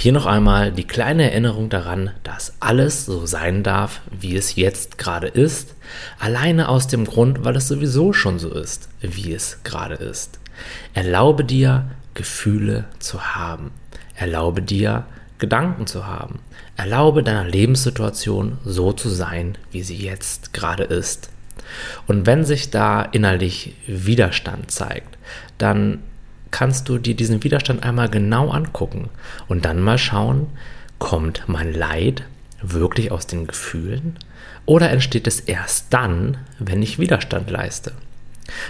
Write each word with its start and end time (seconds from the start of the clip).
Hier 0.00 0.12
noch 0.12 0.24
einmal 0.24 0.72
die 0.72 0.86
kleine 0.86 1.30
Erinnerung 1.30 1.68
daran, 1.68 2.12
dass 2.22 2.54
alles 2.58 3.04
so 3.04 3.26
sein 3.26 3.62
darf, 3.62 4.00
wie 4.10 4.34
es 4.34 4.56
jetzt 4.56 4.96
gerade 4.96 5.26
ist, 5.26 5.74
alleine 6.18 6.70
aus 6.70 6.86
dem 6.86 7.04
Grund, 7.04 7.44
weil 7.44 7.54
es 7.56 7.68
sowieso 7.68 8.14
schon 8.14 8.38
so 8.38 8.48
ist, 8.48 8.88
wie 9.02 9.34
es 9.34 9.62
gerade 9.62 9.96
ist. 9.96 10.38
Erlaube 10.94 11.44
dir, 11.44 11.84
Gefühle 12.14 12.86
zu 12.98 13.34
haben. 13.34 13.72
Erlaube 14.14 14.62
dir, 14.62 15.04
Gedanken 15.38 15.86
zu 15.86 16.06
haben. 16.06 16.38
Erlaube 16.78 17.22
deiner 17.22 17.44
Lebenssituation 17.44 18.56
so 18.64 18.94
zu 18.94 19.10
sein, 19.10 19.58
wie 19.70 19.82
sie 19.82 19.98
jetzt 19.98 20.54
gerade 20.54 20.84
ist. 20.84 21.28
Und 22.06 22.24
wenn 22.24 22.46
sich 22.46 22.70
da 22.70 23.02
innerlich 23.02 23.76
Widerstand 23.86 24.70
zeigt, 24.70 25.18
dann 25.58 25.98
kannst 26.50 26.88
du 26.88 26.98
dir 26.98 27.14
diesen 27.14 27.42
Widerstand 27.42 27.82
einmal 27.82 28.08
genau 28.08 28.50
angucken 28.50 29.08
und 29.48 29.64
dann 29.64 29.80
mal 29.80 29.98
schauen, 29.98 30.46
kommt 30.98 31.44
mein 31.46 31.72
Leid 31.72 32.24
wirklich 32.62 33.10
aus 33.10 33.26
den 33.26 33.46
Gefühlen 33.46 34.18
oder 34.66 34.90
entsteht 34.90 35.26
es 35.26 35.40
erst 35.40 35.86
dann, 35.90 36.38
wenn 36.58 36.82
ich 36.82 36.98
Widerstand 36.98 37.50
leiste? 37.50 37.92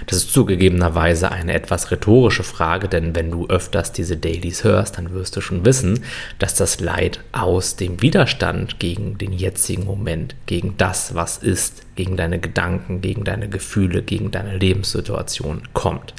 Das 0.06 0.18
ist 0.18 0.32
zugegebenerweise 0.32 1.30
eine 1.30 1.54
etwas 1.54 1.90
rhetorische 1.90 2.42
Frage, 2.42 2.88
denn 2.88 3.14
wenn 3.14 3.30
du 3.30 3.46
öfters 3.48 3.92
diese 3.92 4.16
Dailies 4.16 4.64
hörst, 4.64 4.98
dann 4.98 5.12
wirst 5.12 5.36
du 5.36 5.40
schon 5.40 5.64
wissen, 5.64 6.04
dass 6.38 6.54
das 6.54 6.80
Leid 6.80 7.20
aus 7.32 7.76
dem 7.76 8.02
Widerstand 8.02 8.78
gegen 8.78 9.18
den 9.18 9.32
jetzigen 9.32 9.84
Moment, 9.84 10.34
gegen 10.46 10.76
das, 10.76 11.14
was 11.14 11.38
ist, 11.38 11.82
gegen 11.96 12.16
deine 12.16 12.38
Gedanken, 12.38 13.00
gegen 13.00 13.24
deine 13.24 13.48
Gefühle, 13.48 14.02
gegen 14.02 14.30
deine 14.30 14.56
Lebenssituation 14.56 15.62
kommt. 15.72 16.14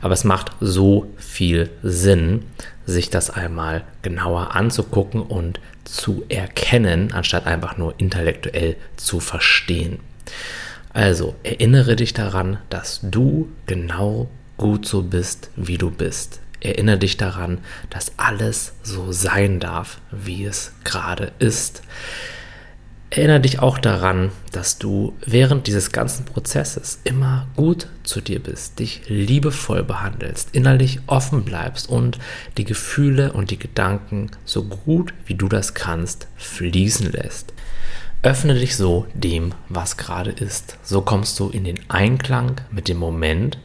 Aber 0.00 0.14
es 0.14 0.24
macht 0.24 0.52
so 0.60 1.12
viel 1.16 1.70
Sinn, 1.82 2.44
sich 2.86 3.10
das 3.10 3.30
einmal 3.30 3.84
genauer 4.02 4.54
anzugucken 4.56 5.22
und 5.22 5.60
zu 5.84 6.24
erkennen, 6.28 7.12
anstatt 7.12 7.46
einfach 7.46 7.76
nur 7.76 7.94
intellektuell 7.98 8.76
zu 8.96 9.20
verstehen. 9.20 10.00
Also 10.92 11.34
erinnere 11.42 11.96
dich 11.96 12.12
daran, 12.12 12.58
dass 12.68 13.00
du 13.02 13.48
genau 13.66 14.28
gut 14.56 14.86
so 14.86 15.02
bist, 15.02 15.50
wie 15.56 15.78
du 15.78 15.90
bist. 15.90 16.40
Erinnere 16.60 16.98
dich 16.98 17.16
daran, 17.16 17.58
dass 17.90 18.12
alles 18.18 18.74
so 18.82 19.10
sein 19.10 19.58
darf, 19.58 20.00
wie 20.10 20.44
es 20.44 20.72
gerade 20.84 21.32
ist. 21.38 21.82
Erinnere 23.10 23.40
dich 23.40 23.58
auch 23.58 23.76
daran, 23.76 24.30
dass 24.52 24.78
du 24.78 25.14
während 25.26 25.66
dieses 25.66 25.92
ganzen 25.92 26.24
Prozesses 26.24 27.00
immer 27.04 27.46
gut 27.56 27.88
zu 28.04 28.22
dir 28.22 28.42
bist, 28.42 28.78
dich 28.78 29.02
liebevoll 29.06 29.82
behandelst, 29.82 30.50
innerlich 30.52 31.00
offen 31.08 31.44
bleibst 31.44 31.90
und 31.90 32.18
die 32.56 32.64
Gefühle 32.64 33.32
und 33.32 33.50
die 33.50 33.58
Gedanken 33.58 34.30
so 34.46 34.64
gut 34.64 35.12
wie 35.26 35.34
du 35.34 35.48
das 35.48 35.74
kannst 35.74 36.26
fließen 36.36 37.12
lässt. 37.12 37.52
Öffne 38.24 38.54
dich 38.54 38.76
so 38.76 39.06
dem, 39.14 39.52
was 39.68 39.96
gerade 39.96 40.30
ist. 40.30 40.78
So 40.84 41.00
kommst 41.02 41.40
du 41.40 41.48
in 41.48 41.64
den 41.64 41.80
Einklang 41.90 42.60
mit 42.70 42.86
dem 42.86 42.98
Moment. 42.98 43.58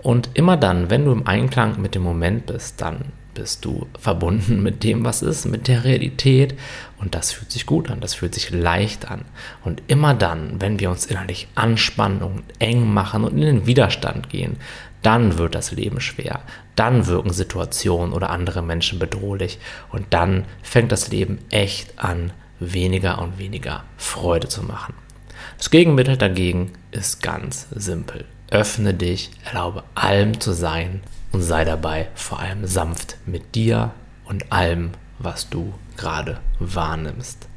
Und 0.00 0.30
immer 0.34 0.56
dann, 0.56 0.90
wenn 0.90 1.04
du 1.04 1.10
im 1.10 1.26
Einklang 1.26 1.82
mit 1.82 1.96
dem 1.96 2.02
Moment 2.02 2.46
bist, 2.46 2.80
dann 2.80 3.06
bist 3.34 3.64
du 3.64 3.88
verbunden 3.98 4.62
mit 4.62 4.84
dem, 4.84 5.04
was 5.04 5.22
ist, 5.22 5.46
mit 5.46 5.66
der 5.66 5.82
Realität. 5.82 6.54
Und 6.98 7.16
das 7.16 7.32
fühlt 7.32 7.50
sich 7.50 7.66
gut 7.66 7.90
an, 7.90 7.98
das 7.98 8.14
fühlt 8.14 8.32
sich 8.32 8.50
leicht 8.50 9.10
an. 9.10 9.24
Und 9.64 9.82
immer 9.88 10.14
dann, 10.14 10.60
wenn 10.60 10.78
wir 10.78 10.90
uns 10.90 11.06
innerlich 11.06 11.48
anspannen 11.56 12.22
und 12.22 12.44
eng 12.60 12.86
machen 12.86 13.24
und 13.24 13.32
in 13.32 13.40
den 13.40 13.66
Widerstand 13.66 14.30
gehen, 14.30 14.56
dann 15.02 15.36
wird 15.36 15.56
das 15.56 15.72
Leben 15.72 15.98
schwer. 15.98 16.42
Dann 16.76 17.08
wirken 17.08 17.32
Situationen 17.32 18.12
oder 18.12 18.30
andere 18.30 18.62
Menschen 18.62 19.00
bedrohlich. 19.00 19.58
Und 19.90 20.06
dann 20.10 20.44
fängt 20.62 20.92
das 20.92 21.08
Leben 21.08 21.38
echt 21.50 21.98
an 21.98 22.30
weniger 22.60 23.20
und 23.20 23.38
weniger 23.38 23.84
Freude 23.96 24.48
zu 24.48 24.62
machen. 24.62 24.94
Das 25.58 25.70
Gegenmittel 25.70 26.16
dagegen 26.16 26.72
ist 26.90 27.22
ganz 27.22 27.66
simpel. 27.74 28.24
Öffne 28.50 28.94
dich, 28.94 29.30
erlaube 29.44 29.84
allem 29.94 30.40
zu 30.40 30.52
sein 30.52 31.00
und 31.32 31.42
sei 31.42 31.64
dabei 31.64 32.08
vor 32.14 32.40
allem 32.40 32.66
sanft 32.66 33.16
mit 33.26 33.54
dir 33.54 33.92
und 34.24 34.52
allem, 34.52 34.92
was 35.18 35.48
du 35.48 35.74
gerade 35.96 36.40
wahrnimmst. 36.58 37.48